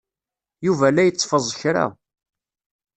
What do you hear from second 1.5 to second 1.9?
kra.